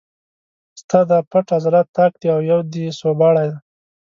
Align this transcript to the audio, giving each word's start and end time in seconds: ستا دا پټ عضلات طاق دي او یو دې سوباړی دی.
ستا 0.81 0.99
دا 1.09 1.19
پټ 1.31 1.45
عضلات 1.57 1.87
طاق 1.97 2.11
دي 2.21 2.27
او 2.35 2.39
یو 2.51 2.59
دې 2.73 2.85
سوباړی 2.99 3.45
دی. 3.53 3.59